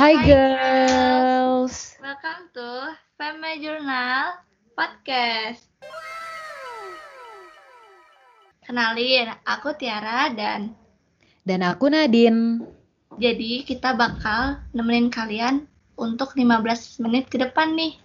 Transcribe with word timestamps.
Hai 0.00 0.16
girls. 0.24 2.00
Welcome 2.00 2.48
to 2.56 2.96
Family 3.20 3.60
Journal 3.60 4.40
Podcast. 4.72 5.60
Kenalin, 8.64 9.28
aku 9.44 9.76
Tiara 9.76 10.32
dan 10.32 10.72
Dan 11.44 11.60
aku 11.60 11.92
Nadine. 11.92 12.64
jadi 13.20 13.60
kita 13.60 13.92
bakal 13.92 14.64
nemenin 14.72 15.12
kalian 15.12 15.68
untuk 16.00 16.32
15 16.32 17.04
menit 17.04 17.28
ke 17.28 17.36
depan 17.36 17.76
nih. 17.76 18.00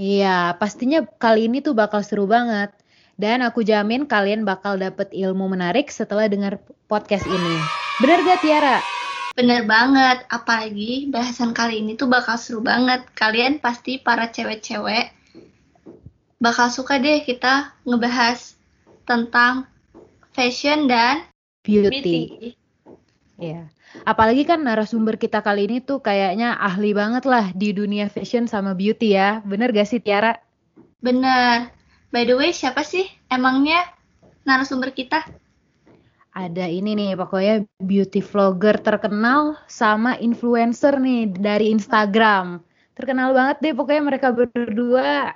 Iya, 0.00 0.56
pastinya 0.56 1.04
kali 1.04 1.52
ini 1.52 1.60
tuh 1.60 1.76
bakal 1.76 2.00
seru 2.00 2.24
banget. 2.24 2.72
Dan 3.20 3.44
aku 3.44 3.60
jamin 3.60 4.08
kalian 4.08 4.48
bakal 4.48 4.80
dapet 4.80 5.12
ilmu 5.12 5.44
menarik 5.44 5.92
setelah 5.92 6.24
dengar 6.24 6.56
podcast 6.88 7.28
ini. 7.28 7.68
Bener 8.00 8.24
gak 8.24 8.40
Tiara? 8.40 8.99
Bener 9.34 9.62
banget, 9.64 10.26
apalagi 10.28 11.08
bahasan 11.08 11.54
kali 11.54 11.80
ini 11.80 11.94
tuh 11.94 12.10
bakal 12.10 12.36
seru 12.36 12.60
banget. 12.60 13.06
Kalian 13.14 13.62
pasti 13.62 14.00
para 14.02 14.28
cewek-cewek 14.28 15.16
bakal 16.40 16.72
suka 16.72 16.96
deh 16.96 17.20
kita 17.20 17.76
ngebahas 17.84 18.56
tentang 19.04 19.68
fashion 20.32 20.88
dan 20.88 21.28
Beauty. 21.60 22.56
Iya. 23.40 23.68
Apalagi 24.04 24.48
kan 24.48 24.64
narasumber 24.64 25.20
kita 25.20 25.44
kali 25.44 25.68
ini 25.68 25.84
tuh 25.84 26.00
kayaknya 26.00 26.56
ahli 26.56 26.92
banget 26.96 27.24
lah 27.28 27.52
di 27.52 27.72
dunia 27.72 28.08
fashion 28.08 28.48
sama 28.48 28.72
beauty 28.72 29.16
ya. 29.16 29.44
Bener 29.44 29.72
gak 29.72 29.88
sih 29.88 30.00
Tiara? 30.00 30.36
Bener. 31.00 31.72
By 32.12 32.24
the 32.28 32.36
way, 32.36 32.52
siapa 32.52 32.84
sih 32.84 33.08
emangnya 33.32 33.80
narasumber 34.44 34.92
kita? 34.92 35.24
Ada 36.30 36.70
ini 36.70 36.94
nih 36.94 37.18
pokoknya 37.18 37.66
beauty 37.82 38.22
vlogger 38.22 38.78
terkenal 38.78 39.58
sama 39.66 40.14
influencer 40.22 40.94
nih 41.02 41.26
dari 41.34 41.74
Instagram. 41.74 42.62
Terkenal 42.94 43.34
banget 43.34 43.56
deh 43.58 43.74
pokoknya 43.74 44.02
mereka 44.06 44.30
berdua. 44.30 45.34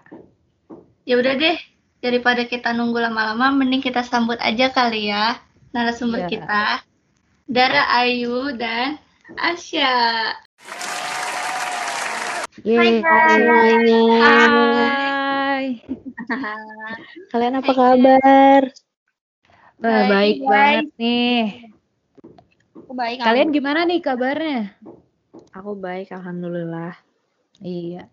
Ya 1.03 1.19
udah 1.19 1.35
deh, 1.35 1.59
daripada 1.99 2.47
kita 2.47 2.71
nunggu 2.71 3.03
lama-lama, 3.03 3.51
mending 3.51 3.83
kita 3.83 4.07
sambut 4.07 4.39
aja 4.39 4.71
kali 4.71 5.11
ya 5.11 5.35
narasumber 5.75 6.25
Iya. 6.25 6.31
kita. 6.31 6.65
Dara 7.51 7.83
Ayu 7.99 8.55
dan 8.55 9.03
Asya. 9.35 9.91
Yeay. 12.63 13.03
semuanya. 13.03 14.01
Hai. 14.23 15.67
Kalian 17.35 17.59
apa 17.59 17.73
kabar? 17.75 18.63
Wah, 19.85 20.09
Baik, 20.09 20.09
baik 20.09 20.39
baik. 20.41 20.49
banget 20.49 20.89
nih. 20.97 21.41
Aku 22.73 22.93
baik. 22.97 23.17
Kalian 23.21 23.53
gimana 23.53 23.85
nih 23.85 24.01
kabarnya? 24.01 24.73
Aku 25.53 25.77
baik, 25.77 26.09
alhamdulillah. 26.09 26.97
Iya. 27.61 28.09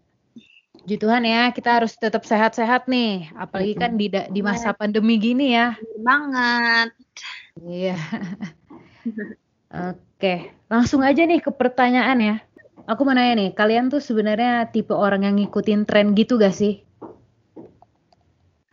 Puji 0.83 0.99
Tuhan 0.99 1.23
ya, 1.23 1.47
kita 1.55 1.79
harus 1.79 1.95
tetap 1.95 2.27
sehat-sehat 2.27 2.91
nih. 2.91 3.31
Apalagi 3.39 3.79
kan 3.79 3.95
di 3.95 4.11
di 4.11 4.41
masa 4.43 4.75
pandemi 4.75 5.15
gini 5.15 5.55
ya. 5.55 5.79
Banget. 6.03 6.91
Iya. 7.63 7.95
Oke, 9.71 10.51
langsung 10.67 10.99
aja 11.07 11.23
nih 11.23 11.39
ke 11.39 11.55
pertanyaan 11.55 12.19
ya. 12.19 12.35
Aku 12.83 13.07
mau 13.07 13.15
nanya 13.15 13.47
nih, 13.47 13.55
kalian 13.55 13.87
tuh 13.87 14.03
sebenarnya 14.03 14.67
tipe 14.75 14.91
orang 14.91 15.23
yang 15.23 15.39
ngikutin 15.39 15.87
tren 15.87 16.11
gitu 16.19 16.35
gak 16.35 16.51
sih? 16.51 16.83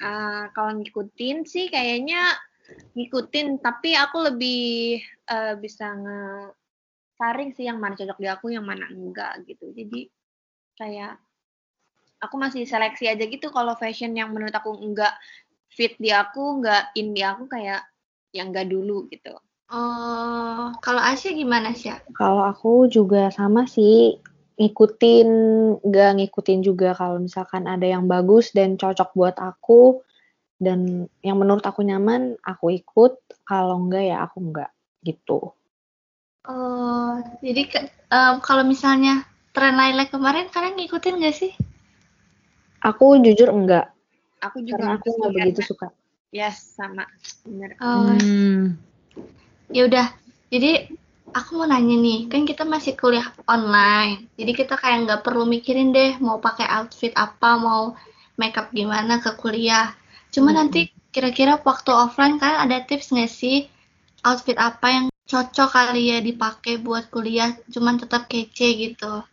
Ah, 0.02 0.50
kalau 0.50 0.82
ngikutin 0.82 1.46
sih 1.46 1.70
kayaknya 1.70 2.34
ngikutin, 2.92 3.60
tapi 3.64 3.96
aku 3.96 4.32
lebih 4.32 5.00
eh, 5.04 5.54
bisa 5.56 5.94
nge-saring 5.96 7.56
sih 7.56 7.68
yang 7.68 7.80
mana 7.80 7.96
cocok 7.96 8.18
di 8.20 8.28
aku, 8.28 8.46
yang 8.52 8.66
mana 8.66 8.88
enggak 8.92 9.44
gitu. 9.48 9.72
Jadi 9.72 10.08
kayak 10.78 11.16
aku 12.18 12.34
masih 12.36 12.66
seleksi 12.66 13.08
aja 13.08 13.24
gitu 13.24 13.48
kalau 13.50 13.78
fashion 13.78 14.14
yang 14.14 14.34
menurut 14.34 14.52
aku 14.52 14.74
enggak 14.78 15.14
fit 15.70 15.94
di 15.96 16.10
aku, 16.12 16.60
enggak 16.60 16.90
in 16.98 17.14
di 17.14 17.22
aku 17.22 17.46
kayak 17.46 17.86
yang 18.34 18.52
enggak 18.52 18.68
dulu 18.68 19.08
gitu. 19.08 19.32
Oh, 19.68 20.72
kalau 20.80 21.02
Asya 21.04 21.36
gimana 21.36 21.76
sih? 21.76 21.92
Kalau 22.16 22.40
aku 22.40 22.88
juga 22.88 23.28
sama 23.28 23.68
sih 23.68 24.16
ngikutin, 24.58 25.28
gak 25.86 26.18
ngikutin 26.18 26.60
juga 26.64 26.96
kalau 26.96 27.20
misalkan 27.20 27.68
ada 27.68 27.84
yang 27.84 28.08
bagus 28.08 28.50
dan 28.50 28.80
cocok 28.80 29.12
buat 29.12 29.36
aku 29.36 30.02
dan 30.58 31.06
yang 31.22 31.38
menurut 31.38 31.62
aku 31.62 31.86
nyaman 31.86 32.34
aku 32.42 32.74
ikut, 32.74 33.18
kalau 33.46 33.78
enggak 33.78 34.10
ya 34.10 34.16
aku 34.26 34.38
enggak 34.42 34.70
gitu. 35.06 35.54
Oh, 36.48 37.12
jadi 37.42 37.62
ke- 37.68 37.90
em, 38.10 38.34
kalau 38.42 38.66
misalnya 38.66 39.22
tren 39.54 39.78
lilac 39.78 40.10
kemarin 40.10 40.50
kalian 40.50 40.74
ngikutin 40.78 41.22
gak 41.22 41.36
sih? 41.36 41.52
Aku 42.82 43.18
jujur 43.18 43.50
enggak, 43.50 43.90
Aku 44.38 44.62
juga 44.62 44.78
karena 44.78 44.90
aku 44.98 45.08
nggak 45.18 45.34
begitu 45.34 45.60
suka. 45.66 45.90
Yes, 46.30 46.78
sama. 46.78 47.06
Bener. 47.42 47.74
Oh, 47.82 48.14
Hmm, 48.14 48.78
ya 49.74 49.88
udah. 49.90 50.06
Jadi 50.48 50.94
aku 51.34 51.58
mau 51.58 51.66
nanya 51.68 51.96
nih, 51.98 52.30
kan 52.30 52.46
kita 52.46 52.64
masih 52.64 52.94
kuliah 52.96 53.28
online, 53.50 54.30
jadi 54.38 54.52
kita 54.56 54.74
kayak 54.80 54.98
nggak 55.04 55.22
perlu 55.26 55.44
mikirin 55.44 55.92
deh 55.92 56.16
mau 56.22 56.40
pakai 56.40 56.64
outfit 56.70 57.12
apa, 57.18 57.58
mau 57.60 57.92
makeup 58.38 58.70
gimana 58.72 59.20
ke 59.20 59.34
kuliah. 59.36 59.92
Cuma 60.28 60.52
nanti 60.52 60.92
kira-kira 61.08 61.56
waktu 61.60 61.90
offline 61.90 62.36
kan 62.36 62.68
ada 62.68 62.84
tips 62.84 63.10
nggak 63.10 63.32
sih 63.32 63.66
outfit 64.22 64.58
apa 64.60 64.86
yang 64.88 65.06
cocok 65.28 65.68
kali 65.68 66.12
ya 66.12 66.18
dipakai 66.24 66.80
buat 66.80 67.12
kuliah, 67.12 67.52
cuman 67.68 68.00
tetap 68.00 68.26
kece 68.32 68.68
gitu. 68.76 69.24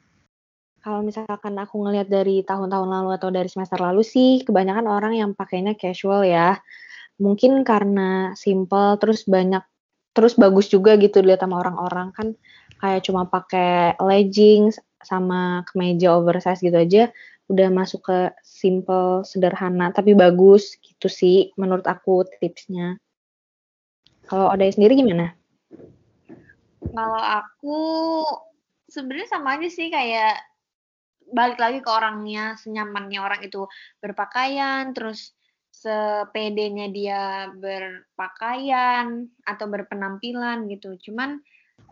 Kalau 0.85 1.01
misalkan 1.01 1.57
aku 1.57 1.81
ngelihat 1.81 2.11
dari 2.11 2.45
tahun-tahun 2.45 2.85
lalu 2.85 3.09
atau 3.17 3.33
dari 3.33 3.50
semester 3.50 3.81
lalu 3.81 4.06
sih, 4.06 4.45
kebanyakan 4.45 4.85
orang 4.85 5.13
yang 5.17 5.31
pakainya 5.33 5.73
casual 5.73 6.22
ya. 6.22 6.61
Mungkin 7.17 7.66
karena 7.66 8.35
simple, 8.38 9.00
terus 9.01 9.25
banyak, 9.25 9.66
terus 10.13 10.38
bagus 10.38 10.69
juga 10.69 10.94
gitu 11.00 11.25
dilihat 11.25 11.41
sama 11.41 11.63
orang-orang 11.63 12.13
kan 12.13 12.27
kayak 12.77 13.01
cuma 13.07 13.25
pakai 13.25 13.97
leggings 13.97 14.77
sama 15.01 15.66
kemeja 15.66 16.13
oversize 16.13 16.62
gitu 16.62 16.75
aja, 16.75 17.09
udah 17.45 17.69
masuk 17.69 18.01
ke 18.09 18.19
simple, 18.41 19.22
sederhana, 19.22 19.94
tapi 19.94 20.17
bagus 20.17 20.78
gitu 20.81 21.06
sih 21.06 21.53
menurut 21.61 21.85
aku 21.85 22.25
tipsnya. 22.41 22.97
Kalau 24.25 24.50
ada 24.50 24.66
sendiri 24.66 24.97
gimana? 24.97 25.38
Kalau 26.89 27.22
aku 27.22 27.79
sebenarnya 28.89 29.29
sama 29.29 29.61
aja 29.61 29.69
sih 29.69 29.94
kayak 29.94 30.41
balik 31.29 31.61
lagi 31.61 31.81
ke 31.81 31.89
orangnya, 31.89 32.57
senyamannya 32.57 33.22
orang 33.22 33.41
itu 33.45 33.69
berpakaian, 34.01 34.94
terus 34.97 35.33
sepedenya 35.69 36.89
dia 36.89 37.51
berpakaian 37.53 39.29
atau 39.45 39.66
berpenampilan 39.69 40.66
gitu. 40.69 40.97
Cuman 41.09 41.38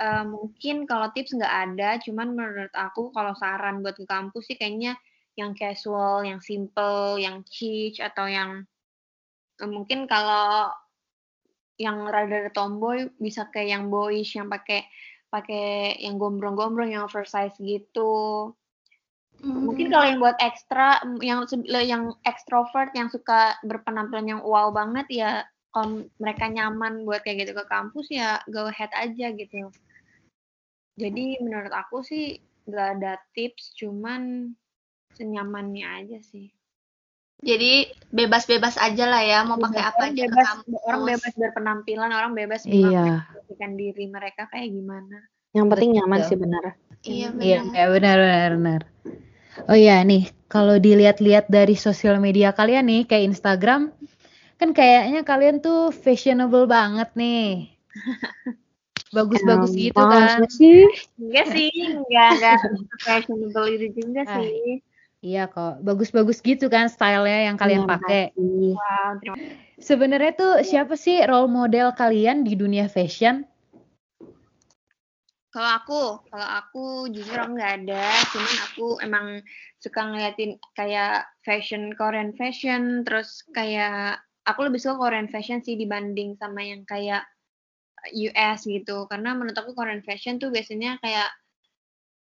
eh, 0.02 0.26
mungkin 0.26 0.90
kalau 0.90 1.14
tips 1.14 1.38
nggak 1.38 1.56
ada, 1.70 1.90
cuman 2.02 2.34
menurut 2.34 2.74
aku 2.74 3.14
kalau 3.14 3.38
saran 3.38 3.86
buat 3.86 3.94
ke 3.94 4.06
kampus 4.10 4.50
sih 4.50 4.58
kayaknya 4.58 4.98
yang 5.34 5.58
casual, 5.58 6.22
yang 6.26 6.40
simple, 6.40 7.18
yang 7.18 7.42
chic 7.50 7.98
atau 7.98 8.30
yang 8.30 8.66
eh, 9.62 9.70
mungkin 9.70 10.06
kalau 10.06 10.70
yang 11.82 12.06
rada 12.06 12.54
tomboy 12.54 13.10
bisa 13.18 13.50
kayak 13.50 13.78
yang 13.78 13.84
boyish 13.90 14.38
yang 14.38 14.46
pakai 14.48 14.86
pakai 15.34 15.98
yang 15.98 16.22
gombrong-gombrong 16.22 16.94
yang 16.94 17.10
oversize 17.10 17.58
gitu. 17.58 18.54
Mungkin 19.44 19.92
kalau 19.92 20.06
yang 20.06 20.22
buat 20.22 20.38
ekstra 20.38 21.02
mm, 21.04 21.20
yang 21.20 21.44
yang 21.84 22.04
ekstrovert 22.24 22.94
yang 22.94 23.10
suka 23.10 23.58
berpenampilan 23.66 24.38
yang 24.38 24.42
wow 24.46 24.70
banget 24.70 25.10
ya 25.10 25.32
kalau 25.74 26.06
mereka 26.22 26.46
nyaman 26.48 27.02
buat 27.02 27.26
kayak 27.26 27.50
gitu 27.50 27.58
ke 27.58 27.66
kampus 27.66 28.14
ya 28.14 28.40
go 28.54 28.70
ahead 28.70 28.94
aja 28.94 29.34
gitu. 29.34 29.74
Jadi 30.96 31.42
menurut 31.42 31.74
aku 31.74 32.06
sih 32.06 32.38
nggak 32.70 32.90
ada 33.02 33.20
tips 33.34 33.74
cuman 33.76 34.54
senyamannya 35.18 35.86
aja 35.86 36.20
sih. 36.22 36.50
Jadi 37.44 37.92
bebas-bebas 38.08 38.80
aja 38.80 39.04
lah 39.04 39.20
ya 39.20 39.44
mau 39.44 39.60
pakai 39.60 39.84
apa 39.84 40.08
orang 40.08 40.16
aja 40.16 40.24
ke 40.24 40.32
bebas 40.32 40.48
kampus. 40.48 40.80
orang 40.88 41.04
bebas 41.04 41.34
berpenampilan 41.36 42.12
orang 42.16 42.32
bebas 42.32 42.62
iya. 42.64 42.80
mengekspresikan 43.04 43.72
diri 43.76 44.06
mereka 44.08 44.48
kayak 44.48 44.72
gimana. 44.72 45.18
Yang 45.52 45.66
penting 45.76 45.92
nyaman 46.00 46.20
Betul. 46.24 46.30
sih 46.32 46.38
benar. 46.40 46.64
Iya 46.64 46.74
Iya, 47.04 47.28
benar. 47.36 47.44
iya, 47.76 47.86
benar, 47.92 48.18
benar, 48.18 48.52
benar. 48.56 48.82
Oh 49.70 49.78
iya 49.78 50.02
nih, 50.02 50.32
kalau 50.50 50.80
dilihat-lihat 50.80 51.52
dari 51.52 51.76
sosial 51.78 52.18
media 52.18 52.56
kalian 52.56 52.90
nih, 52.90 53.02
kayak 53.06 53.36
Instagram, 53.36 53.92
kan 54.58 54.70
kayaknya 54.72 55.22
kalian 55.22 55.60
tuh 55.60 55.92
fashionable 55.94 56.66
banget 56.66 57.12
nih. 57.14 57.70
Bagus-bagus 59.16 59.78
gitu 59.78 60.00
kan. 60.00 60.42
Sih? 60.50 60.90
Enggak 61.22 61.46
sih, 61.54 61.70
enggak 61.70 62.30
enggak 62.34 62.58
fashionable 63.06 63.68
itu 63.70 63.88
juga 63.94 64.26
Ah, 64.26 64.42
sih. 64.42 64.82
Iya 65.24 65.48
kok, 65.48 65.80
bagus-bagus 65.88 66.44
gitu 66.44 66.68
kan 66.68 66.92
stylenya 66.92 67.48
yang 67.48 67.56
kalian 67.56 67.88
Terima 67.88 67.96
pakai. 67.96 68.24
kasih. 68.36 68.76
Wow, 68.76 69.10
terima 69.24 69.36
Sebenarnya 69.80 70.32
tuh 70.36 70.54
siapa 70.68 71.00
sih 71.00 71.24
role 71.24 71.48
model 71.48 71.96
kalian 71.96 72.44
di 72.44 72.60
dunia 72.60 72.92
fashion? 72.92 73.48
Kalau 75.48 75.72
aku, 75.80 76.02
kalau 76.28 76.50
aku 76.60 76.84
jujur 77.14 77.40
aku 77.40 77.56
nggak 77.56 77.74
ada, 77.86 78.04
cuman 78.36 78.56
aku 78.68 78.88
emang 79.00 79.26
suka 79.80 80.02
ngeliatin 80.12 80.60
kayak 80.76 81.30
fashion 81.46 81.96
Korean 81.96 82.36
fashion, 82.36 83.08
terus 83.08 83.48
kayak 83.56 84.20
aku 84.44 84.68
lebih 84.68 84.82
suka 84.82 85.00
Korean 85.00 85.32
fashion 85.32 85.64
sih 85.64 85.80
dibanding 85.80 86.36
sama 86.36 86.68
yang 86.68 86.84
kayak 86.84 87.24
US 88.12 88.68
gitu, 88.68 89.08
karena 89.08 89.38
menurut 89.38 89.56
aku 89.56 89.72
Korean 89.72 90.04
fashion 90.04 90.36
tuh 90.42 90.52
biasanya 90.52 91.00
kayak 91.00 91.32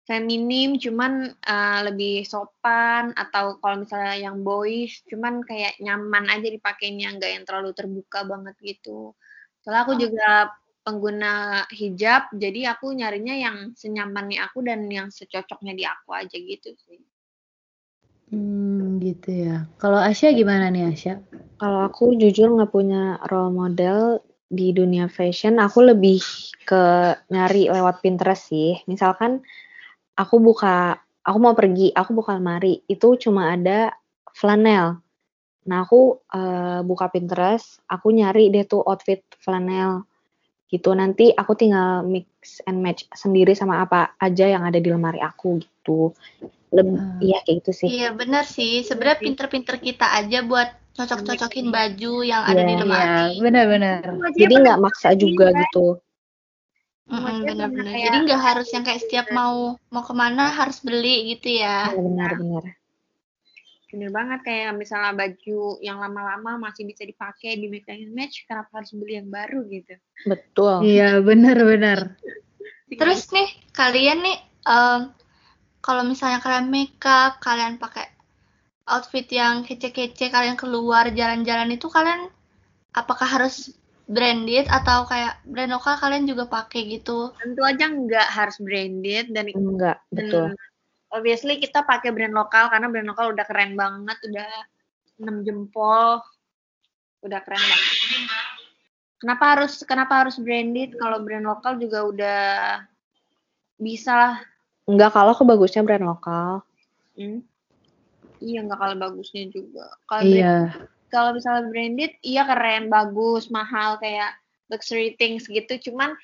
feminim, 0.06 0.82
cuman 0.82 1.34
uh, 1.46 1.80
lebih 1.86 2.26
sopan 2.26 3.14
atau 3.14 3.62
kalau 3.62 3.86
misalnya 3.86 4.18
yang 4.18 4.42
boys, 4.42 5.06
cuman 5.08 5.46
kayak 5.46 5.78
nyaman 5.78 6.28
aja 6.28 6.48
dipakainya, 6.50 7.16
nggak 7.18 7.32
yang 7.32 7.46
terlalu 7.46 7.72
terbuka 7.78 8.26
banget 8.26 8.56
gitu. 8.62 9.14
Soalnya 9.62 9.82
aku 9.86 9.94
juga 10.02 10.50
pengguna 10.82 11.64
hijab, 11.70 12.34
jadi 12.34 12.74
aku 12.74 12.90
nyarinya 12.98 13.38
yang 13.38 13.58
senyamannya 13.78 14.42
aku 14.42 14.66
dan 14.66 14.90
yang 14.90 15.14
secocoknya 15.14 15.78
di 15.78 15.86
aku 15.86 16.10
aja 16.18 16.34
gitu 16.34 16.74
sih. 16.74 17.00
Hmm, 18.34 18.98
gitu 19.04 19.30
ya. 19.30 19.70
Kalau 19.78 20.00
Asya 20.02 20.34
gimana 20.34 20.74
nih 20.74 20.90
Asya? 20.90 21.22
Kalau 21.62 21.86
aku 21.86 22.18
jujur 22.18 22.50
nggak 22.58 22.74
punya 22.74 23.22
role 23.30 23.54
model 23.54 24.24
di 24.50 24.74
dunia 24.74 25.06
fashion, 25.12 25.62
aku 25.62 25.86
lebih 25.94 26.24
ke 26.66 27.14
nyari 27.30 27.70
lewat 27.70 28.02
Pinterest 28.02 28.50
sih. 28.50 28.82
Misalkan 28.90 29.46
aku 30.22 30.38
buka, 30.38 31.02
aku 31.26 31.38
mau 31.42 31.58
pergi, 31.58 31.90
aku 31.90 32.14
buka 32.14 32.38
lemari, 32.38 32.86
itu 32.86 33.18
cuma 33.18 33.58
ada 33.58 33.90
flanel. 34.38 35.02
Nah 35.66 35.78
aku 35.82 36.22
uh, 36.30 36.86
buka 36.86 37.10
Pinterest, 37.10 37.82
aku 37.90 38.14
nyari 38.14 38.54
deh 38.54 38.66
tuh 38.70 38.86
outfit 38.86 39.26
flanel 39.42 40.06
gitu. 40.70 40.94
Nanti 40.94 41.34
aku 41.34 41.58
tinggal 41.58 42.06
mix 42.06 42.62
and 42.70 42.86
match 42.86 43.10
sendiri 43.18 43.58
sama 43.58 43.82
apa 43.82 44.14
aja 44.22 44.46
yang 44.46 44.62
ada 44.62 44.78
di 44.78 44.90
lemari 44.94 45.18
aku 45.18 45.58
gitu. 45.58 46.14
Lebih 46.72 46.98
hmm. 46.98 47.20
iya 47.26 47.38
kayak 47.44 47.56
gitu 47.66 47.72
sih. 47.74 47.90
Iya 47.90 48.10
benar 48.14 48.46
sih. 48.46 48.86
Sebenarnya 48.86 49.20
pinter-pinter 49.20 49.76
kita 49.82 50.06
aja 50.06 50.46
buat 50.46 50.82
cocok-cocokin 50.92 51.72
baju 51.72 52.14
yang 52.24 52.44
yeah. 52.44 52.52
ada 52.52 52.62
di 52.62 52.74
iya, 52.74 52.82
lemari. 52.84 53.08
iya 53.32 53.42
benar-benar 53.42 54.02
jadi 54.36 54.54
nggak 54.60 54.80
maksa 54.84 55.10
juga 55.16 55.56
gitu 55.56 55.96
Mm, 57.12 57.44
benar-benar. 57.44 57.92
Jadi 57.92 58.18
nggak 58.24 58.42
harus 58.42 58.68
yang 58.72 58.84
kayak 58.88 59.04
setiap 59.04 59.28
mau 59.36 59.76
mau 59.92 60.04
ke 60.08 60.14
mana 60.16 60.48
harus 60.56 60.80
beli 60.80 61.36
gitu 61.36 61.60
ya. 61.60 61.92
Benar-benar. 61.92 62.64
Iya, 62.64 62.80
bener 63.92 64.10
banget 64.16 64.40
kayak 64.48 64.72
misalnya 64.80 65.12
baju 65.12 65.84
yang 65.84 66.00
lama-lama 66.00 66.72
masih 66.72 66.88
bisa 66.88 67.04
dipakai 67.04 67.60
di 67.60 67.68
mix 67.68 67.84
and 67.92 68.16
match 68.16 68.48
kenapa 68.48 68.80
harus 68.80 68.96
beli 68.96 69.20
yang 69.20 69.28
baru 69.28 69.68
gitu 69.68 70.00
betul 70.24 70.88
iya 70.88 71.20
benar-benar 71.20 72.16
terus 72.88 73.28
nih 73.36 73.52
kalian 73.76 74.24
nih 74.24 74.40
um, 74.64 75.12
kalau 75.84 76.08
misalnya 76.08 76.40
kalian 76.40 76.72
makeup 76.72 77.44
kalian 77.44 77.76
pakai 77.76 78.08
outfit 78.88 79.28
yang 79.28 79.68
kece-kece 79.68 80.32
kalian 80.32 80.56
keluar 80.56 81.12
jalan-jalan 81.12 81.76
itu 81.76 81.92
kalian 81.92 82.32
apakah 82.96 83.28
harus 83.28 83.76
branded 84.10 84.66
atau 84.70 85.06
kayak 85.06 85.42
brand 85.46 85.72
lokal 85.72 85.96
kalian 86.00 86.26
juga 86.30 86.50
pakai 86.50 87.00
gitu 87.00 87.32
tentu 87.38 87.62
aja 87.64 87.86
nggak 87.90 88.28
harus 88.34 88.58
branded 88.60 89.32
dan 89.32 89.50
enggak 89.54 89.98
betul 90.12 90.56
obviously 91.12 91.60
kita 91.60 91.84
pakai 91.84 92.10
brand 92.16 92.34
lokal 92.34 92.72
karena 92.72 92.88
brand 92.88 93.08
lokal 93.12 93.36
udah 93.36 93.46
keren 93.46 93.76
banget, 93.76 94.18
udah 94.32 94.52
6 95.22 95.46
jempol, 95.46 96.24
udah 97.22 97.40
keren 97.44 97.62
banget. 97.62 97.96
Kenapa 99.22 99.44
harus 99.54 99.86
kenapa 99.86 100.26
harus 100.26 100.42
branded 100.42 100.98
kalau 100.98 101.22
brand 101.22 101.46
lokal 101.46 101.78
juga 101.78 102.00
udah 102.08 102.42
bisa 103.78 104.12
lah. 104.18 104.36
Enggak 104.90 105.14
kalau 105.14 105.38
bagusnya 105.46 105.86
brand 105.86 106.08
lokal. 106.08 106.66
Hmm? 107.14 107.46
Iya 108.42 108.66
enggak 108.66 108.80
kalau 108.82 108.96
bagusnya 108.98 109.46
juga. 109.54 109.86
Kalau 110.10 110.26
iya. 110.26 110.74
Kalau 111.12 111.36
misalnya 111.36 111.68
branded, 111.68 112.12
iya 112.24 112.48
keren, 112.48 112.88
bagus, 112.88 113.52
mahal 113.52 114.00
kayak 114.00 114.34
luxury 114.72 115.20
things 115.20 115.46
gitu. 115.46 115.92
Cuman 115.92 116.16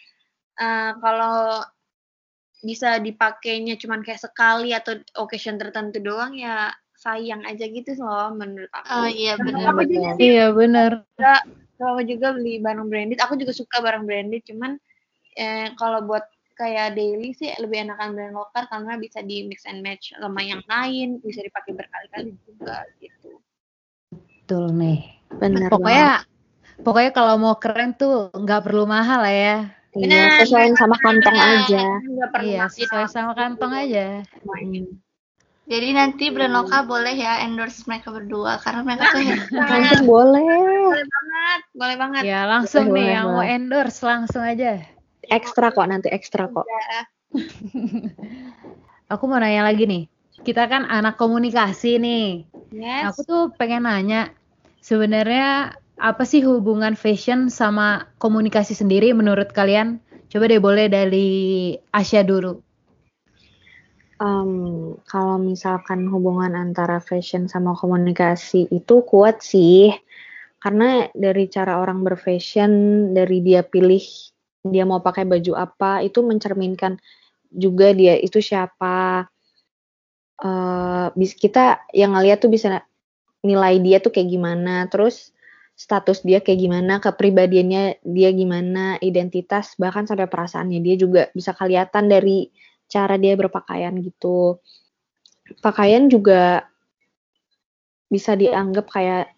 uh, 0.58 0.92
kalau 1.04 1.62
bisa 2.66 2.98
dipakainya 2.98 3.78
cuman 3.78 4.02
kayak 4.02 4.24
sekali 4.24 4.74
atau 4.74 4.98
occasion 5.22 5.62
tertentu 5.62 6.02
doang 6.02 6.34
ya 6.34 6.74
sayang 6.98 7.46
aja 7.46 7.70
gitu 7.70 7.94
loh 8.02 8.34
menurut 8.34 8.72
aku. 8.74 8.90
Oh 8.90 9.06
iya 9.06 9.38
benar 9.38 9.70
benar. 9.78 10.16
Iya 10.18 10.46
benar. 10.50 10.92
Kalau 11.78 12.02
juga 12.02 12.34
beli 12.34 12.58
barang 12.58 12.90
branded, 12.90 13.22
aku 13.22 13.38
juga 13.38 13.54
suka 13.54 13.78
barang 13.86 14.10
branded, 14.10 14.42
cuman 14.50 14.82
eh, 15.38 15.70
kalau 15.78 16.02
buat 16.10 16.26
kayak 16.58 16.98
daily 16.98 17.38
sih 17.38 17.54
lebih 17.62 17.86
enakan 17.86 18.18
brand 18.18 18.34
lokal 18.34 18.66
karena 18.66 18.98
bisa 18.98 19.22
di 19.22 19.46
mix 19.46 19.62
and 19.70 19.86
match 19.86 20.10
sama 20.18 20.42
yang 20.42 20.66
lain, 20.66 21.22
bisa 21.22 21.46
dipakai 21.46 21.78
berkali-kali 21.78 22.34
juga 22.50 22.82
gitu. 22.98 23.38
Betul 24.48 24.80
nih. 24.80 25.04
Benar. 25.44 25.68
Pokoknya 25.68 26.24
banget. 26.24 26.80
pokoknya 26.88 27.12
kalau 27.12 27.36
mau 27.36 27.60
keren 27.60 27.92
tuh 28.00 28.32
nggak 28.32 28.64
perlu 28.64 28.88
mahal 28.88 29.20
lah 29.20 29.36
ya. 29.36 29.58
Iya, 29.92 30.40
sesuai 30.40 30.72
sama 30.80 30.96
kantong 31.04 31.36
aja. 31.36 31.84
Iya, 32.40 32.64
sesuai 32.72 33.12
sama 33.12 33.36
kantong 33.36 33.76
aja. 33.76 34.24
Jadi 35.68 35.88
nanti 35.92 36.32
brand 36.32 36.56
lokal 36.56 36.88
boleh 36.88 37.12
ya 37.12 37.44
endorse 37.44 37.84
mereka 37.92 38.08
berdua 38.08 38.56
karena 38.64 38.88
mereka 38.88 39.12
tuh 39.12 39.20
nanti 39.52 40.00
boleh. 40.16 40.48
Boleh 40.96 41.04
banget, 41.12 41.62
boleh 41.76 41.96
banget. 42.00 42.24
Ya 42.24 42.40
langsung 42.48 42.88
boleh, 42.88 43.04
nih 43.04 43.08
yang 43.20 43.28
mau 43.28 43.44
endorse 43.44 44.00
langsung 44.00 44.48
aja. 44.48 44.80
Ekstra 45.28 45.76
kok 45.76 45.92
nanti 45.92 46.08
ekstra 46.08 46.48
kok. 46.48 46.64
Iya. 46.64 47.04
Aku 49.12 49.28
mau 49.28 49.44
nanya 49.44 49.68
lagi 49.68 49.84
nih. 49.84 50.08
Kita 50.46 50.70
kan 50.70 50.86
anak 50.86 51.18
komunikasi 51.18 51.98
nih. 52.02 52.28
Yes. 52.74 53.16
Aku 53.16 53.22
tuh 53.24 53.44
pengen 53.56 53.88
nanya 53.88 54.34
sebenarnya 54.84 55.76
apa 55.98 56.24
sih 56.24 56.46
hubungan 56.46 56.94
fashion 56.94 57.50
sama 57.50 58.06
komunikasi 58.22 58.78
sendiri 58.78 59.12
menurut 59.18 59.50
kalian? 59.50 59.98
Coba 60.28 60.52
deh 60.52 60.62
boleh 60.62 60.92
dari 60.92 61.28
Asia 61.90 62.22
dulu. 62.22 62.62
Um, 64.18 64.98
kalau 65.06 65.38
misalkan 65.38 66.10
hubungan 66.10 66.58
antara 66.58 66.98
fashion 66.98 67.46
sama 67.46 67.78
komunikasi 67.78 68.66
itu 68.74 69.06
kuat 69.06 69.46
sih, 69.46 69.94
karena 70.58 71.06
dari 71.14 71.46
cara 71.48 71.78
orang 71.78 72.02
berfashion, 72.02 72.72
dari 73.14 73.46
dia 73.46 73.62
pilih 73.62 74.02
dia 74.66 74.84
mau 74.90 75.00
pakai 75.06 75.24
baju 75.24 75.54
apa, 75.54 76.02
itu 76.02 76.26
mencerminkan 76.26 76.98
juga 77.54 77.94
dia 77.94 78.18
itu 78.18 78.42
siapa. 78.42 79.30
Uh, 80.38 81.10
kita 81.18 81.82
yang 81.98 82.14
ngeliat 82.14 82.38
tuh 82.46 82.54
bisa 82.54 82.86
nilai 83.42 83.82
dia 83.82 83.98
tuh 83.98 84.14
kayak 84.14 84.30
gimana, 84.30 84.86
terus 84.86 85.34
status 85.78 86.26
dia 86.26 86.42
kayak 86.42 86.62
gimana, 86.62 86.98
kepribadiannya 86.98 88.02
dia 88.02 88.30
gimana, 88.34 88.98
identitas 89.02 89.78
bahkan 89.78 90.10
sampai 90.10 90.26
perasaannya 90.26 90.82
dia 90.82 90.96
juga 90.98 91.30
bisa 91.34 91.54
kelihatan 91.54 92.10
dari 92.10 92.50
cara 92.90 93.18
dia 93.22 93.38
berpakaian 93.38 93.94
gitu. 94.02 94.58
Pakaian 95.62 96.10
juga 96.10 96.66
bisa 98.10 98.34
dianggap 98.34 98.90
kayak 98.90 99.32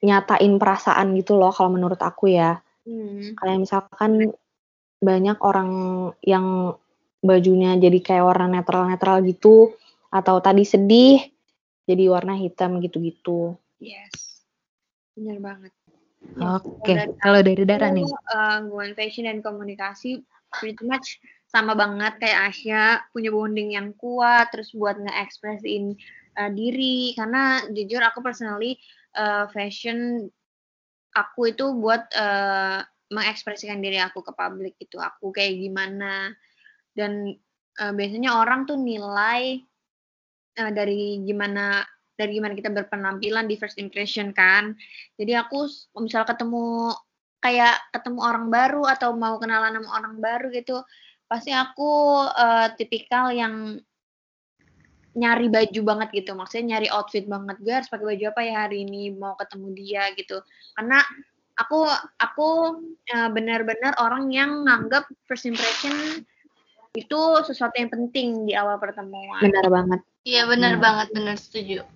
nyatain 0.00 0.56
perasaan 0.56 1.12
gitu 1.18 1.36
loh 1.36 1.52
kalau 1.52 1.76
menurut 1.76 2.00
aku 2.00 2.32
ya. 2.32 2.60
Hmm. 2.88 3.36
Kayak 3.36 3.58
misalkan 3.68 4.32
banyak 5.00 5.38
orang 5.44 5.70
yang 6.24 6.76
bajunya 7.20 7.76
jadi 7.76 7.98
kayak 8.00 8.24
warna 8.24 8.46
netral-netral 8.48 9.20
gitu 9.26 9.76
atau 10.16 10.40
tadi 10.40 10.64
sedih 10.64 11.20
jadi 11.86 12.10
warna 12.10 12.34
hitam 12.34 12.80
gitu-gitu. 12.82 13.54
Yes. 13.78 14.42
Benar 15.14 15.38
banget. 15.38 15.72
Ya, 16.36 16.58
Oke, 16.58 16.72
okay. 16.82 16.96
kalau 17.22 17.40
dari 17.44 17.62
Dara 17.62 17.88
nih. 17.92 18.08
Uh, 18.26 18.66
hubungan 18.66 18.98
fashion 18.98 19.30
dan 19.30 19.38
komunikasi 19.44 20.26
pretty 20.58 20.82
much 20.82 21.22
sama 21.46 21.78
banget 21.78 22.18
kayak 22.18 22.52
Asia 22.52 23.00
punya 23.14 23.30
bonding 23.30 23.78
yang 23.78 23.94
kuat 23.94 24.50
terus 24.50 24.74
buat 24.74 24.98
nge-expressin 24.98 25.94
uh, 26.36 26.50
diri 26.50 27.14
karena 27.14 27.62
jujur 27.70 28.02
aku 28.02 28.18
personally 28.20 28.76
uh, 29.14 29.46
fashion 29.54 30.26
aku 31.14 31.54
itu 31.54 31.70
buat 31.78 32.10
uh, 32.18 32.82
mengekspresikan 33.08 33.78
diri 33.78 34.02
aku 34.02 34.20
ke 34.26 34.34
publik 34.34 34.74
itu 34.82 34.98
aku 34.98 35.30
kayak 35.30 35.54
gimana 35.54 36.34
dan 36.92 37.38
uh, 37.78 37.92
biasanya 37.94 38.42
orang 38.42 38.66
tuh 38.66 38.76
nilai 38.76 39.62
uh, 40.58 40.72
dari 40.72 41.20
gimana 41.22 41.84
dari 42.16 42.40
gimana 42.40 42.56
kita 42.56 42.72
berpenampilan 42.72 43.44
di 43.44 43.60
first 43.60 43.76
impression 43.76 44.32
kan. 44.32 44.72
Jadi 45.20 45.36
aku 45.36 45.68
misal 46.00 46.24
ketemu 46.24 46.96
kayak 47.44 47.76
ketemu 47.92 48.18
orang 48.24 48.48
baru 48.48 48.88
atau 48.88 49.12
mau 49.12 49.36
kenalan 49.36 49.76
sama 49.76 49.90
orang 50.00 50.16
baru 50.18 50.48
gitu, 50.50 50.80
pasti 51.28 51.52
aku 51.52 52.24
uh, 52.24 52.72
tipikal 52.74 53.30
yang 53.30 53.78
nyari 55.16 55.48
baju 55.48 55.80
banget 55.84 56.24
gitu. 56.24 56.32
Maksudnya 56.32 56.76
nyari 56.76 56.88
outfit 56.88 57.28
banget. 57.28 57.56
Gue 57.60 57.72
harus 57.76 57.88
pakai 57.92 58.16
baju 58.16 58.24
apa 58.32 58.40
ya 58.44 58.54
hari 58.66 58.88
ini 58.88 59.12
mau 59.12 59.36
ketemu 59.36 59.68
dia 59.76 60.02
gitu. 60.16 60.40
Karena 60.76 61.04
aku 61.56 61.88
aku 62.20 62.48
uh, 63.12 63.30
benar-benar 63.32 63.96
orang 64.00 64.32
yang 64.32 64.64
nganggap 64.64 65.08
first 65.28 65.48
impression 65.48 66.24
itu 66.96 67.20
sesuatu 67.44 67.76
yang 67.76 67.92
penting 67.92 68.48
di 68.48 68.56
awal 68.56 68.80
pertemuan. 68.80 69.40
Benar 69.44 69.68
banget. 69.68 70.00
Iya 70.26 70.42
benar 70.50 70.74
Hmm. 70.76 70.82
banget, 70.82 71.06
benar 71.14 71.36
setuju. 71.38 71.86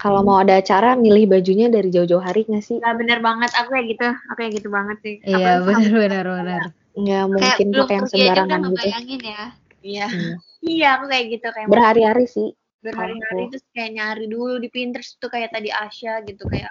Kalau 0.00 0.24
mau 0.24 0.40
ada 0.40 0.56
acara 0.56 0.96
milih 0.96 1.28
bajunya 1.28 1.68
dari 1.68 1.92
jauh-jauh 1.92 2.20
hari 2.20 2.48
nggak 2.48 2.64
sih? 2.64 2.76
Nah, 2.80 2.96
bener 2.96 3.20
banget, 3.20 3.52
aku 3.56 3.68
kayak 3.72 3.86
gitu, 3.92 4.08
aku 4.08 4.36
kayak 4.40 4.52
gitu 4.56 4.68
banget 4.72 4.96
sih. 5.04 5.14
Iya, 5.20 5.60
benar 5.64 5.92
benar 5.92 6.24
benar. 6.24 6.62
Nggak 6.96 7.24
mungkin 7.28 7.66
pakai 7.76 7.94
yang 8.00 8.06
sembarangan 8.08 8.58
gitu. 8.60 8.68
ngebayangin 8.72 9.20
ya. 9.22 9.44
Iya, 9.84 10.06
Iya. 10.08 10.34
iya 10.64 10.88
aku 10.96 11.04
kayak 11.12 11.26
gitu 11.36 11.46
kayak 11.52 11.68
Berhari-hari 11.68 12.24
sih. 12.24 12.48
berhari-hari 12.84 13.48
terus 13.48 13.64
kayak 13.72 13.96
nyari 13.96 14.24
dulu 14.28 14.60
di 14.60 14.68
Pinterest 14.68 15.16
tuh 15.16 15.32
kayak 15.32 15.56
tadi 15.56 15.72
Asya 15.72 16.20
gitu 16.28 16.44
kayak 16.52 16.68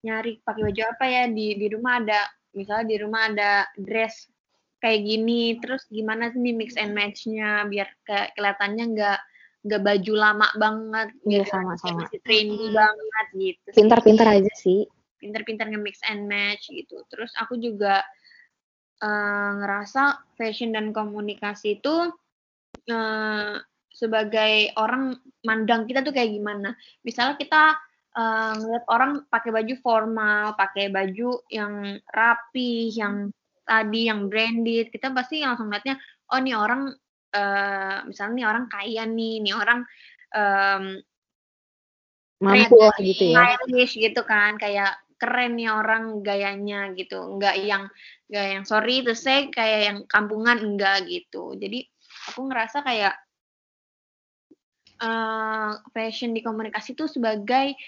nyari 0.00 0.40
pakai 0.40 0.64
baju 0.64 0.82
apa 0.96 1.04
ya 1.04 1.22
di 1.28 1.60
di 1.60 1.66
rumah 1.68 2.00
ada 2.00 2.24
misalnya 2.56 2.88
di 2.88 2.96
rumah 2.96 3.22
ada 3.28 3.50
dress 3.76 4.32
kayak 4.80 5.04
gini 5.04 5.60
terus 5.60 5.84
gimana 5.92 6.32
sih 6.32 6.40
nih 6.40 6.56
mix 6.56 6.72
and 6.80 6.96
match-nya 6.96 7.68
biar 7.68 7.84
kayak 8.08 8.32
kelihatannya 8.32 8.84
nggak 8.96 9.20
nggak 9.62 9.82
baju 9.82 10.12
lama 10.14 10.48
banget 10.54 11.08
Iya, 11.22 11.42
gitu. 11.46 11.50
sama-sama. 11.54 12.02
masih 12.02 12.20
trendy 12.20 12.66
Hmm. 12.66 12.74
banget 12.74 13.26
gitu. 13.34 13.66
Pintar-pintar 13.72 14.26
aja 14.28 14.52
sih. 14.54 14.86
pinter-pinter 15.16 15.70
nge-mix 15.70 16.02
and 16.02 16.26
match 16.26 16.66
gitu. 16.66 16.98
Terus 17.06 17.30
aku 17.38 17.54
juga 17.54 18.02
eh, 18.98 19.50
ngerasa 19.58 20.18
fashion 20.34 20.74
dan 20.74 20.90
komunikasi 20.90 21.78
itu 21.78 22.10
eh, 22.86 23.54
sebagai 23.88 24.74
orang 24.74 25.14
mandang 25.42 25.86
kita 25.86 26.02
tuh 26.02 26.10
kayak 26.10 26.34
gimana. 26.34 26.74
Misalnya 27.02 27.38
kita 27.38 27.62
eh, 28.12 28.52
ngeliat 28.58 28.84
orang 28.90 29.22
pakai 29.30 29.50
baju 29.54 29.74
formal, 29.78 30.58
pakai 30.58 30.90
baju 30.90 31.38
yang 31.48 32.02
rapi, 32.10 32.90
yang 32.90 33.30
tadi 33.62 34.10
yang 34.10 34.26
branded, 34.26 34.90
kita 34.90 35.14
pasti 35.14 35.38
langsung 35.40 35.70
ngeliatnya, 35.70 36.02
oh 36.34 36.38
nih 36.38 36.58
orang 36.58 36.90
eh, 37.32 37.96
misalnya 38.06 38.34
nih 38.36 38.46
orang 38.48 38.66
kaya 38.68 39.02
nih, 39.08 39.34
nih 39.40 39.54
orang 39.56 39.80
em, 40.32 40.84
Mampu 42.42 42.74
lah 42.82 42.98
gitu 42.98 43.22
ya. 43.30 43.54
stylish 43.54 43.94
gitu 43.94 44.26
kan 44.26 44.58
kayak 44.58 44.98
keren 45.14 45.54
nih 45.54 45.70
orang 45.70 46.26
gayanya 46.26 46.90
gitu 46.98 47.38
nggak 47.38 47.54
yang 47.62 47.86
nggak 48.26 48.46
yang 48.58 48.64
sorry 48.66 49.06
to 49.06 49.14
say 49.14 49.46
kayak 49.54 49.86
yang 49.86 49.98
kampungan 50.10 50.58
enggak 50.58 51.06
gitu 51.06 51.54
jadi 51.54 51.86
aku 52.34 52.50
ngerasa 52.50 52.82
kayak 52.82 53.14
eh, 54.98 55.70
fashion 55.94 56.34
di 56.34 56.42
komunikasi 56.42 56.98
itu 56.98 57.06
sebagai 57.06 57.78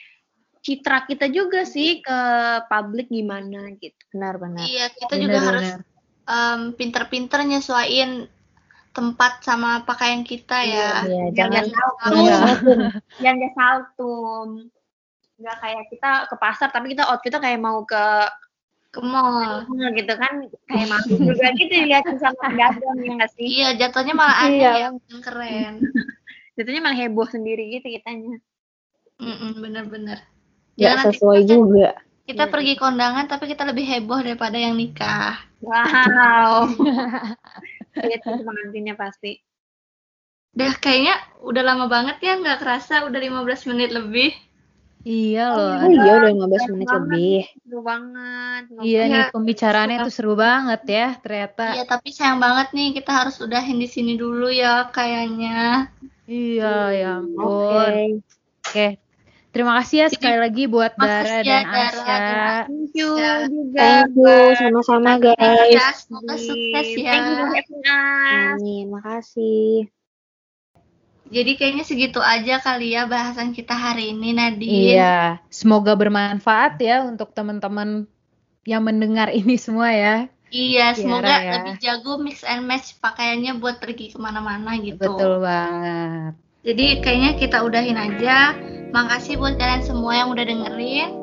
citra 0.63 1.05
kita 1.11 1.27
juga 1.29 1.67
sih 1.67 1.99
ke 2.01 2.21
publik 2.71 3.11
gimana 3.11 3.75
gitu 3.83 3.99
Benar-benar. 4.15 4.65
Iya, 4.65 4.87
kita 4.95 5.13
Benar, 5.19 5.23
juga 5.27 5.39
harus 5.43 5.69
benar. 5.69 5.81
em, 6.25 6.61
pinter-pinter 6.79 7.41
nyesuaiin 7.43 8.11
tempat 8.95 9.43
sama 9.43 9.83
pakaian 9.83 10.23
kita 10.23 10.55
ya. 10.63 11.03
Iya, 11.03 11.23
jangan 11.35 11.51
jangan 11.53 11.65
saltum 11.69 12.15
Iya. 12.17 12.39
jangan 13.23 13.37
kayak 13.37 13.55
saltum 13.55 14.49
nggak 15.35 15.57
kayak 15.59 15.83
kita 15.91 16.11
ke 16.31 16.37
pasar 16.39 16.69
tapi 16.71 16.95
kita 16.95 17.03
outfitnya 17.05 17.43
kayak 17.43 17.59
mau 17.59 17.83
ke 17.83 18.05
Ke 18.89 19.03
mall. 19.03 19.67
gitu 19.91 20.15
kan 20.15 20.47
kayak 20.65 20.87
malu 20.87 21.15
juga 21.27 21.51
gitu 21.53 21.75
ya 21.83 21.99
sama 22.15 22.39
pedagang 22.47 22.95
ya 22.97 23.13
nggak 23.13 23.33
sih 23.35 23.47
Iya, 23.53 23.69
jatuhnya 23.77 24.15
malah 24.15 24.37
aneh 24.41 24.55
Iya. 24.57 24.71
ya, 24.79 24.89
bukan 24.89 25.19
keren. 25.21 25.75
jatuhnya 26.55 26.81
malah 26.81 26.95
heboh 26.97 27.27
sendiri 27.27 27.75
gitu 27.75 27.91
kitanya 27.91 28.39
Mm-mm, 29.15 29.59
Bener-bener. 29.59 30.23
nggak 30.75 30.79
Jangan 30.79 30.99
nanti 31.03 31.19
sesuai 31.19 31.41
kita, 31.41 31.51
juga. 31.53 31.89
kita 32.25 32.45
pergi 32.47 32.75
kondangan 32.75 33.25
tapi 33.27 33.45
kita 33.47 33.63
lebih 33.65 33.83
heboh 33.85 34.19
daripada 34.21 34.55
yang 34.55 34.75
nikah. 34.75 35.43
wow 35.59 36.71
itu 38.03 38.43
pengantinnya 38.43 38.95
pasti 38.99 39.39
Udah 40.55 40.71
kayaknya 40.79 41.19
udah 41.43 41.63
lama 41.67 41.91
banget 41.91 42.23
ya 42.23 42.39
nggak 42.39 42.63
kerasa 42.63 43.03
udah 43.11 43.19
15 43.19 43.67
menit 43.67 43.91
lebih. 43.91 44.31
Iya 45.03 45.51
loh. 45.51 45.75
Oh 45.83 45.91
iya 45.91 46.13
udah 46.23 46.31
15 46.31 46.63
Keren 46.63 46.73
menit 46.79 46.87
banget. 46.87 47.03
lebih. 47.11 47.41
seru 47.67 47.81
banget 47.83 48.63
Iya 48.79 49.01
nih 49.05 49.19
Iya. 49.19 49.33
pembicaraannya 49.35 49.99
tuh 50.07 50.15
seru 50.15 50.35
banget 50.39 50.83
ya 50.87 51.09
ternyata. 51.19 51.65
Iya, 51.75 51.85
tapi 51.91 52.09
sayang 52.15 52.39
banget 52.39 52.69
nih 52.71 52.89
kita 52.95 53.11
harus 53.11 53.37
udahin 53.43 53.83
di 53.83 53.89
sini 53.91 54.15
dulu 54.15 54.47
ya 54.47 54.87
kayaknya. 54.95 55.91
Iya, 56.31 56.75
ya 56.95 57.11
Oke. 57.19 57.35
ampun. 57.35 57.93
Oke. 58.63 58.89
Terima 59.55 59.79
kasih 59.79 59.97
ya 60.03 60.09
sekali 60.11 60.39
lagi 60.43 60.67
buat 60.67 60.99
Dara 60.99 61.47
ya, 61.47 61.63
dan 61.63 61.63
Dara 61.71 61.87
Asya. 61.87 62.19
thank 62.67 62.91
you 62.99 63.11
Ya. 63.15 63.35
juga 63.47 63.79
Thank 63.79 64.19
you 64.19 64.35
sama-sama 64.59 65.11
Thank 65.15 65.23
you 65.23 65.31
guys. 65.39 65.71
ya, 65.79 65.87
semoga 65.95 66.35
sukses 66.43 66.87
ya. 66.99 67.13
thank 67.15 67.27
you 67.31 67.37
Amin, 68.35 68.85
makasih. 68.91 69.87
Jadi 71.31 71.53
kayaknya 71.55 71.87
segitu 71.87 72.19
aja 72.19 72.59
kali 72.59 72.99
ya 72.99 73.07
bahasan 73.07 73.55
kita 73.55 73.79
hari 73.79 74.11
ini 74.11 74.35
Nadine. 74.35 74.99
Iya, 74.99 75.39
semoga 75.49 75.95
bermanfaat 75.95 76.83
ya 76.83 77.07
untuk 77.07 77.31
teman-teman 77.31 78.11
yang 78.67 78.83
mendengar 78.83 79.31
ini 79.31 79.55
semua 79.55 79.95
ya. 79.95 80.27
Iya, 80.51 80.99
semoga 80.99 81.31
ya. 81.43 81.63
lebih 81.63 81.75
jago 81.79 82.19
mix 82.19 82.43
and 82.43 82.67
match 82.67 82.99
pakaiannya 82.99 83.59
buat 83.63 83.79
pergi 83.79 84.15
ke 84.15 84.19
mana-mana 84.19 84.75
gitu. 84.83 84.99
Betul 84.99 85.43
banget. 85.43 86.39
Jadi 86.67 86.87
kayaknya 87.05 87.31
kita 87.39 87.63
udahin 87.63 87.99
aja. 87.99 88.59
Makasih 88.95 89.43
buat 89.43 89.59
kalian 89.59 89.83
semua 89.83 90.23
yang 90.23 90.31
udah 90.31 90.47
dengerin. 90.47 91.19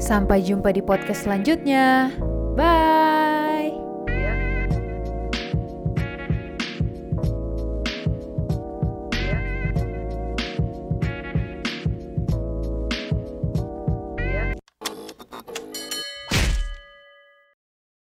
Sampai 0.00 0.40
jumpa 0.40 0.72
di 0.72 0.80
podcast 0.80 1.28
selanjutnya. 1.28 2.08
Bye. 2.56 3.21